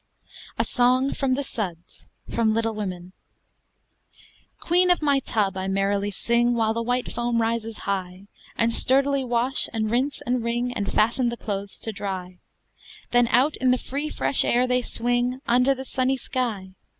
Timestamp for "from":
1.13-1.35, 2.33-2.55